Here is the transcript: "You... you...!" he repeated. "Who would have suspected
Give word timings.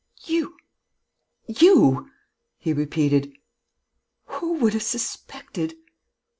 "You... 0.25 0.57
you...!" 1.45 2.09
he 2.57 2.73
repeated. 2.73 3.37
"Who 4.25 4.53
would 4.53 4.73
have 4.73 4.81
suspected 4.81 5.75